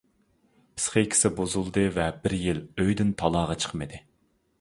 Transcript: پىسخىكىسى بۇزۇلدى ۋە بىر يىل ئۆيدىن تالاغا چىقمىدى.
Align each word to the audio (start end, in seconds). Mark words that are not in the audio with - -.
پىسخىكىسى 0.77 1.29
بۇزۇلدى 1.39 1.83
ۋە 1.97 2.07
بىر 2.23 2.35
يىل 2.45 2.63
ئۆيدىن 2.85 3.13
تالاغا 3.21 3.59
چىقمىدى. 3.65 4.01